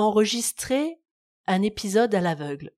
[0.00, 1.00] enregistrer
[1.46, 2.72] un épisode à l'aveugle.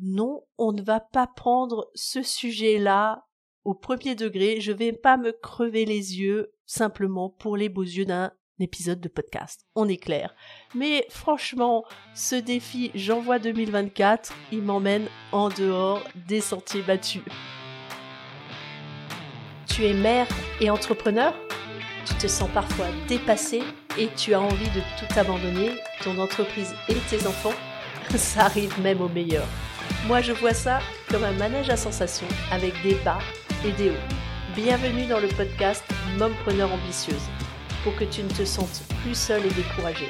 [0.00, 3.26] Non, on ne va pas prendre ce sujet-là
[3.64, 4.60] au premier degré.
[4.60, 9.08] Je vais pas me crever les yeux simplement pour les beaux yeux d'un épisode de
[9.08, 9.66] podcast.
[9.74, 10.34] On est clair.
[10.74, 11.84] Mais franchement,
[12.14, 17.22] ce défi J'envoie 2024, il m'emmène en dehors des sentiers battus.
[19.66, 20.26] Tu es mère
[20.60, 21.34] et entrepreneur?
[22.06, 23.62] Tu te sens parfois dépassé
[23.98, 25.72] et tu as envie de tout abandonner,
[26.02, 27.54] ton entreprise et tes enfants
[28.16, 29.46] Ça arrive même au meilleur.
[30.06, 30.80] Moi je vois ça
[31.10, 33.18] comme un manège à sensations avec des bas
[33.64, 34.14] et des hauts.
[34.54, 35.84] Bienvenue dans le podcast
[36.18, 37.28] Mompreneur ambitieuse
[37.82, 40.08] pour que tu ne te sentes plus seule et découragée.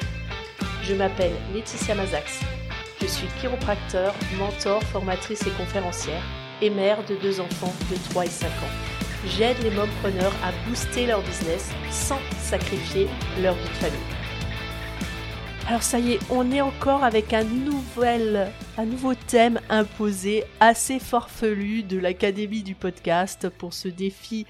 [0.83, 2.39] Je m'appelle Laetitia Mazax.
[3.01, 6.21] Je suis chiropracteur, mentor, formatrice et conférencière
[6.61, 8.96] et mère de deux enfants de 3 et 5 ans
[9.27, 13.07] j'aide les mompreneurs à booster leur business sans sacrifier
[13.41, 13.99] leur vie de famille.
[15.67, 20.99] Alors ça y est, on est encore avec un nouvel, un nouveau thème imposé assez
[20.99, 24.45] farfelu de l'Académie du podcast pour ce défi.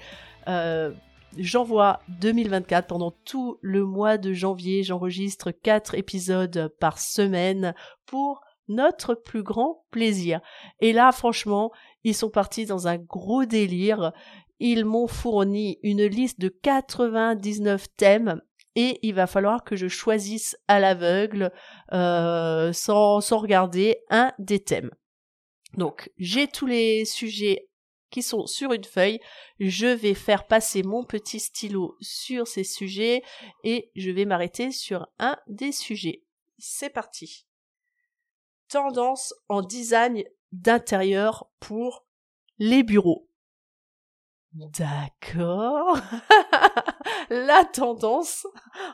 [0.46, 0.92] Euh,
[1.36, 4.82] J'envoie 2024 pendant tout le mois de janvier.
[4.82, 7.74] J'enregistre quatre épisodes par semaine
[8.06, 10.40] pour notre plus grand plaisir.
[10.80, 11.70] Et là, franchement,
[12.04, 14.12] ils sont partis dans un gros délire
[14.60, 18.40] ils m'ont fourni une liste de 99 thèmes
[18.74, 21.52] et il va falloir que je choisisse à l'aveugle
[21.92, 24.90] euh, sans, sans regarder un des thèmes.
[25.76, 27.68] Donc j'ai tous les sujets
[28.10, 29.20] qui sont sur une feuille,
[29.60, 33.22] je vais faire passer mon petit stylo sur ces sujets
[33.64, 36.24] et je vais m'arrêter sur un des sujets.
[36.58, 37.46] C'est parti.
[38.68, 42.06] Tendance en design d'intérieur pour
[42.58, 43.27] les bureaux.
[44.54, 45.98] D'accord.
[47.30, 48.46] la tendance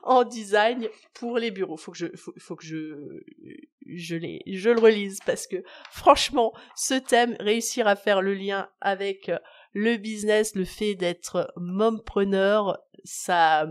[0.02, 1.76] en design pour les bureaux.
[1.76, 2.74] Faut que je, faut, que je,
[3.84, 9.30] le relise parce que franchement, ce thème, réussir à faire le lien avec
[9.72, 13.66] le business, le fait d'être mompreneur, ça,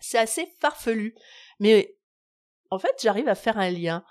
[0.00, 1.14] c'est assez farfelu.
[1.60, 1.96] Mais
[2.70, 4.04] en fait, j'arrive à faire un lien.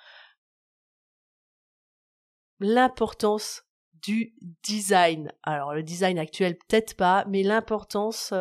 [2.59, 3.68] L'importance
[4.01, 4.33] du
[4.63, 5.31] design.
[5.43, 8.33] Alors le design actuel peut-être pas, mais l'importance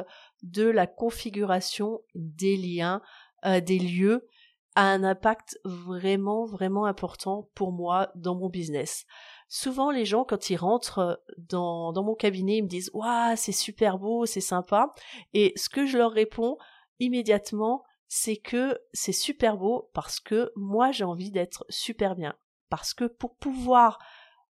[0.43, 3.03] de la configuration des liens,
[3.45, 4.27] euh, des lieux
[4.75, 9.07] a un impact vraiment vraiment important pour moi dans mon business.
[9.49, 13.53] Souvent les gens quand ils rentrent dans, dans mon cabinet ils me disent waouh c'est
[13.53, 14.93] super beau c'est sympa
[15.33, 16.59] et ce que je leur réponds
[17.01, 22.35] immédiatement c'est que c'est super beau parce que moi j'ai envie d'être super bien
[22.69, 23.99] parce que pour pouvoir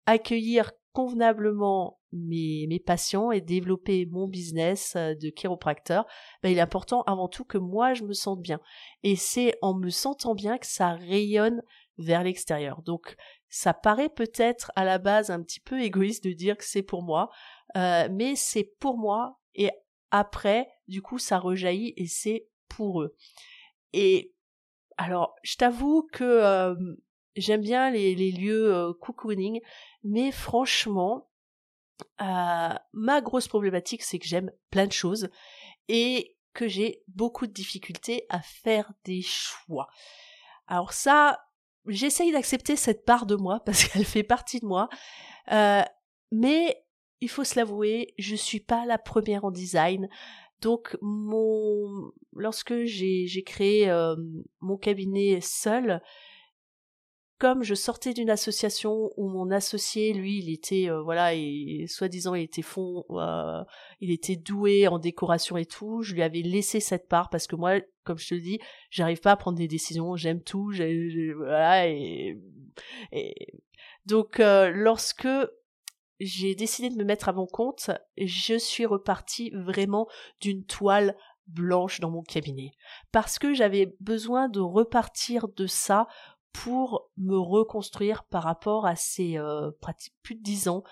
[0.06, 6.06] accueillir convenablement mes, mes patients et développer mon business euh, de chiropracteur,
[6.42, 8.60] ben, il est important avant tout que moi je me sente bien.
[9.02, 11.60] Et c'est en me sentant bien que ça rayonne
[11.98, 12.80] vers l'extérieur.
[12.80, 13.14] Donc
[13.50, 17.02] ça paraît peut-être à la base un petit peu égoïste de dire que c'est pour
[17.02, 17.28] moi,
[17.76, 19.68] euh, mais c'est pour moi et
[20.10, 23.14] après, du coup, ça rejaillit et c'est pour eux.
[23.92, 24.32] Et
[24.96, 26.74] alors, je t'avoue que euh,
[27.36, 29.60] j'aime bien les, lieux euh, cocooning,
[30.02, 31.28] mais franchement,
[32.20, 35.28] euh, ma grosse problématique, c'est que j'aime plein de choses
[35.88, 39.88] et que j'ai beaucoup de difficultés à faire des choix.
[40.66, 41.44] Alors ça,
[41.86, 44.88] j'essaye d'accepter cette part de moi parce qu'elle fait partie de moi,
[45.52, 45.82] euh,
[46.32, 46.82] mais
[47.20, 50.08] il faut se l'avouer, je suis pas la première en design.
[50.60, 53.90] Donc mon lorsque j'ai créé
[54.60, 56.02] mon cabinet seul,
[57.38, 62.34] comme je sortais d'une association où mon associé, lui, il était, euh, voilà, et soi-disant,
[62.34, 63.62] il était fond, euh,
[64.00, 67.56] il était doué en décoration et tout, je lui avais laissé cette part parce que
[67.56, 68.58] moi, comme je te le dis,
[68.90, 70.72] j'arrive pas à prendre des décisions, j'aime tout,
[71.36, 72.38] voilà, et,
[74.06, 75.28] donc euh, lorsque
[76.18, 80.08] j'ai décidé de me mettre à mon compte, je suis repartie vraiment
[80.40, 82.72] d'une toile blanche dans mon cabinet.
[83.12, 86.06] Parce que j'avais besoin de repartir de ça
[86.62, 89.70] pour me reconstruire par rapport à ces euh,
[90.22, 90.84] plus de dix ans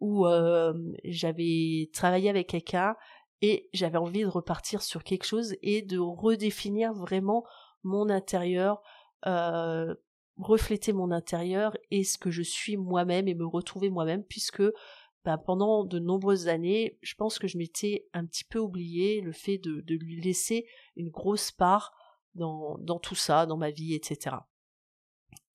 [0.00, 0.72] où euh,
[1.04, 2.96] j'avais travaillé avec quelqu'un
[3.42, 7.44] et j'avais envie de repartir sur quelque chose et de redéfinir vraiment
[7.82, 8.80] mon intérieur,
[9.26, 9.94] euh,
[10.38, 14.62] refléter mon intérieur et ce que je suis moi-même et me retrouver moi-même puisque
[15.26, 19.32] bah, pendant de nombreuses années, je pense que je m'étais un petit peu oublié le
[19.32, 21.92] fait de, lui laisser une grosse part
[22.34, 24.36] dans tout ça, dans ma vie, etc.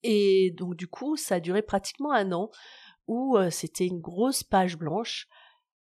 [0.08, 2.50] Et donc du coup, ça a duré pratiquement un an
[3.06, 5.28] où c'était une grosse page blanche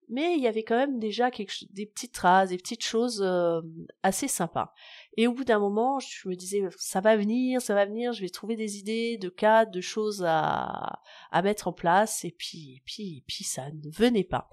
[0.09, 3.61] mais il y avait quand même déjà des petites traces, des petites choses euh,
[4.01, 4.73] assez sympas.
[5.15, 8.21] Et au bout d'un moment, je me disais, ça va venir, ça va venir, je
[8.21, 10.99] vais trouver des idées, de cas, de choses à,
[11.43, 14.49] mettre en place, et puis, puis, puis ça ne venait pas.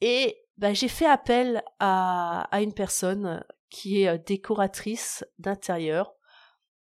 [0.00, 6.14] Et ben, j'ai fait appel à, à une personne qui est euh, décoratrice d'intérieur,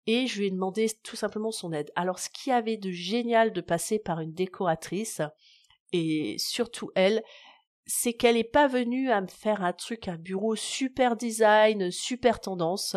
[0.07, 1.91] et je lui ai demandé tout simplement son aide.
[1.97, 5.21] Alors, ce qui avait de génial de passer par une décoratrice,
[5.93, 7.23] et surtout elle,
[7.87, 12.41] c'est qu'elle n'est pas venue à me faire un truc, un bureau super design, super
[12.41, 12.97] tendance.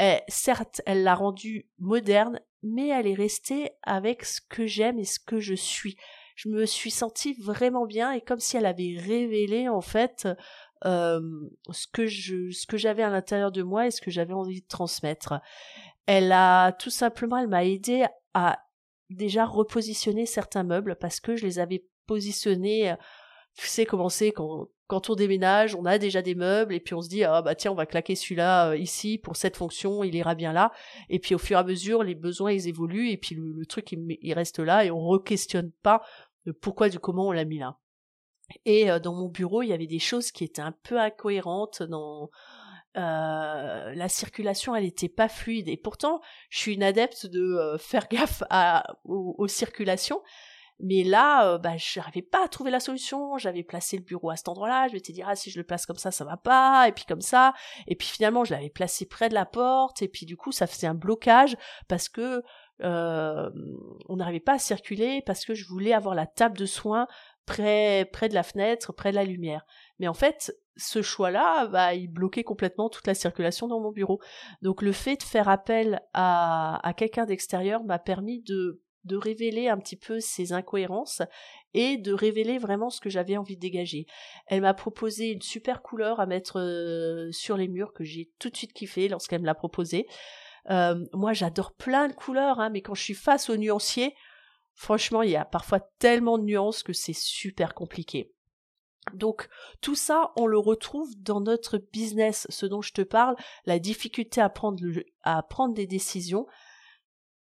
[0.00, 5.04] Et, certes, elle l'a rendu moderne, mais elle est restée avec ce que j'aime et
[5.04, 5.96] ce que je suis.
[6.34, 10.28] Je me suis sentie vraiment bien et comme si elle avait révélé en fait
[10.84, 15.40] ce que je, j'avais à l'intérieur de moi et ce que j'avais envie de transmettre.
[16.06, 18.60] Elle a tout simplement, elle m'a aidé à
[19.10, 22.94] déjà repositionner certains meubles parce que je les avais positionnés
[23.56, 26.94] tu sais comment c'est quand, quand on déménage, on a déjà des meubles et puis
[26.94, 30.04] on se dit ah bah tiens on va claquer celui-là euh, ici pour cette fonction,
[30.04, 30.72] il ira bien là.
[31.08, 33.92] Et puis au fur et à mesure les besoins ils évoluent et puis le, truc
[33.92, 36.02] il, reste là et on re-questionne pas
[36.44, 37.78] le pourquoi du comment on l'a mis là.
[38.64, 41.82] Et euh, dans mon bureau il y avait des choses qui étaient un peu incohérentes
[41.82, 42.30] dans
[42.96, 48.08] euh, la circulation elle était pas fluide et pourtant je suis une adepte de faire
[48.08, 48.42] gaffe
[49.04, 50.22] aux circulations
[50.78, 53.38] mais là, euh, bah, je n'arrivais pas à trouver la solution.
[53.38, 54.88] J'avais placé le bureau à cet endroit-là.
[54.88, 56.86] Je m'étais dit, ah, si je le place comme ça, ça va pas.
[56.88, 57.54] Et puis comme ça.
[57.86, 60.02] Et puis finalement, je l'avais placé près de la porte.
[60.02, 61.56] Et puis du coup, ça faisait un blocage
[61.88, 62.42] parce que
[62.82, 63.50] euh,
[64.08, 67.06] on n'arrivait pas à circuler parce que je voulais avoir la table de soins
[67.46, 69.64] près, près de la fenêtre, près de la lumière.
[69.98, 74.20] Mais en fait, ce choix-là, bah, il bloquait complètement toute la circulation dans mon bureau.
[74.62, 79.96] Donc le fait de faire appel à, quelqu'un d'extérieur m'a permis de révéler un petit
[79.96, 81.22] peu ces incohérences
[81.76, 84.06] et de révéler vraiment ce que j'avais envie de dégager.
[84.46, 88.48] Elle m'a proposé une super couleur à mettre euh, sur les murs que j'ai tout
[88.48, 90.06] de suite kiffé lorsqu'elle me l'a proposé.
[90.70, 94.14] Euh, moi, j'adore plein de couleurs, hein, mais quand je suis face aux nuanciers,
[94.76, 98.32] franchement, il y a parfois tellement de nuances que c'est super compliqué.
[99.14, 99.48] Donc
[99.80, 104.40] tout ça, on le retrouve dans notre business, ce dont je te parle, la difficulté
[104.40, 106.46] à prendre, des décisions.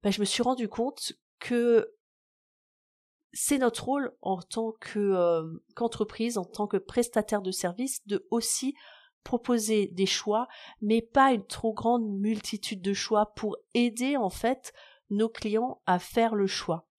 [0.03, 1.94] Ben, je me suis rendu compte que
[3.33, 8.75] c'est notre rôle en tant euh, qu'entreprise, en tant que prestataire de services, de aussi
[9.23, 10.49] proposer des choix,
[10.81, 14.73] mais pas une trop grande multitude de choix pour aider en fait
[15.11, 16.89] nos clients à faire le choix.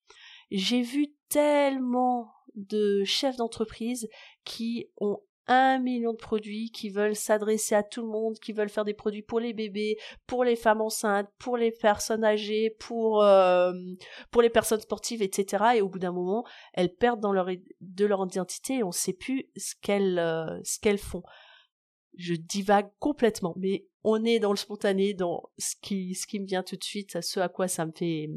[0.51, 4.09] J'ai vu tellement de chefs d'entreprise
[4.43, 8.69] qui ont un million de produits qui veulent s'adresser à tout le monde, qui veulent
[8.69, 13.23] faire des produits pour les bébés, pour les femmes enceintes, pour les personnes âgées, pour
[13.23, 13.73] euh,
[14.29, 15.63] pour les personnes sportives, etc.
[15.75, 19.49] Et au bout d'un moment, elles perdent de leur identité et on ne sait plus
[19.57, 21.23] ce qu'elles euh, ce font.
[22.17, 26.45] Je divague complètement, mais on est dans le spontané, dans ce qui ce qui me
[26.45, 28.29] vient tout de suite, à ce à quoi ça me fait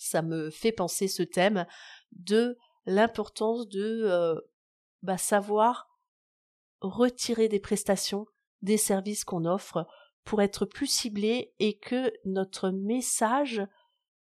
[0.00, 1.66] ça me fait penser ce thème
[2.12, 2.56] de
[2.86, 4.40] l'importance de euh,
[5.02, 5.90] bah, savoir
[6.80, 8.26] retirer des prestations,
[8.62, 9.86] des services qu'on offre
[10.24, 13.62] pour être plus ciblé et que notre message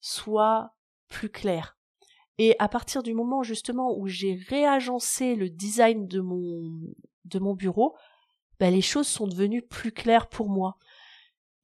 [0.01, 0.73] soit
[1.09, 1.77] plus clair.
[2.39, 6.71] Et à partir du moment justement où j'ai réagencé le design de mon
[7.25, 7.95] de mon bureau,
[8.59, 10.77] ben les choses sont devenues plus claires pour moi.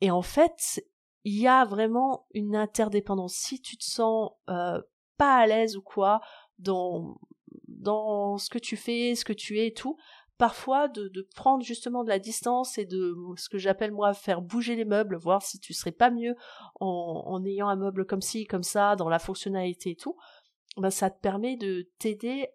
[0.02, 0.86] Et en fait,
[1.24, 3.36] il y a vraiment une interdépendance.
[3.36, 4.82] Si tu te sens euh,
[5.18, 6.22] pas à l'aise ou quoi
[6.60, 7.18] dans
[7.68, 9.98] dans ce que tu fais, ce que tu es et tout,
[10.38, 14.42] parfois de, de, prendre justement de la distance et de ce que j'appelle moi faire
[14.42, 16.36] bouger les meubles, voir si tu serais pas mieux
[16.80, 20.18] en, en ayant un meuble comme ci, comme ça, dans la fonctionnalité et tout,
[20.78, 22.48] ben ça te permet de t'aider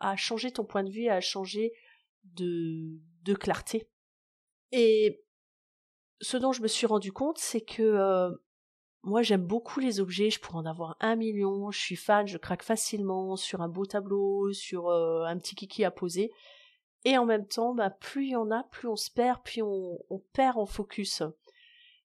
[0.00, 1.72] à changer ton point de vue, à changer
[2.24, 3.88] de, de clarté.
[4.72, 5.22] Et
[6.20, 8.30] ce dont je me suis rendu compte, c'est que euh,
[9.02, 12.38] moi j'aime beaucoup les objets, je pourrais en avoir un million, je suis fan, je
[12.38, 16.32] craque facilement sur un beau tableau, sur euh, un petit kiki à poser.
[17.04, 19.62] Et en même temps, bah, plus il y en a, plus on se perd, plus
[19.62, 19.98] on,
[20.32, 21.22] perd en focus.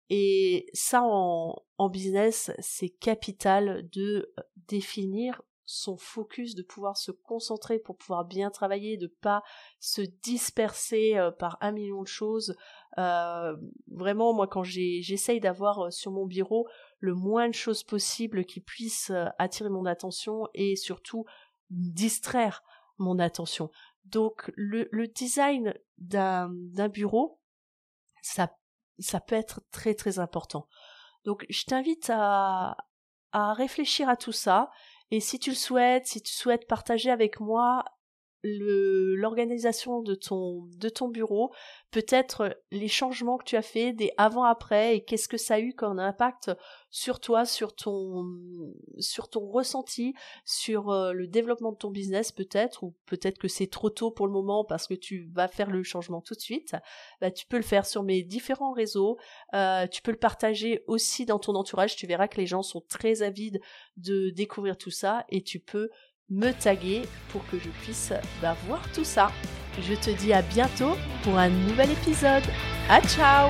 [0.09, 5.41] Et ça, en, business, c'est capital de euh, définir
[5.73, 9.43] son focus, de pouvoir se concentrer pour pouvoir bien travailler, de pas
[9.79, 12.55] se disperser euh, par un million de choses.
[12.97, 13.55] Euh,
[13.87, 16.67] vraiment, moi, quand j'essaye d'avoir sur mon bureau
[16.99, 21.25] le moins de choses possible qui puissent attirer mon attention et surtout
[21.69, 22.63] distraire
[22.97, 23.69] mon attention.
[24.05, 26.49] Donc le, le design d'un
[26.89, 27.39] bureau,
[28.21, 28.55] ça,
[28.99, 30.67] ça peut être très très important.
[31.23, 32.77] Donc je t'invite à,
[33.31, 34.69] à réfléchir à tout ça
[35.13, 37.85] et si tu le souhaites, si tu souhaites partager avec moi
[38.43, 41.53] l'organisation de ton, de ton bureau,
[41.91, 45.73] peut-être les changements que tu as fait, des avant-après, et qu'est-ce que ça a eu
[45.73, 46.51] comme impact
[46.89, 48.25] sur toi, sur ton,
[48.99, 50.13] sur ton ressenti,
[50.45, 54.27] sur euh, le développement de ton business peut-être, ou peut-être que c'est trop tôt pour
[54.27, 56.75] le moment parce que tu vas faire le changement tout de suite.
[57.21, 59.17] Bah, tu peux le faire sur mes différents réseaux.
[59.53, 61.95] Euh, tu peux le partager aussi dans ton entourage.
[61.95, 63.59] Tu verras que les gens sont très avides
[63.97, 65.89] de découvrir tout ça et tu peux
[66.33, 69.31] me taguer pour que je puisse bah, voir tout ça.
[69.81, 72.43] Je te dis à bientôt pour un nouvel épisode.
[72.89, 73.49] À ciao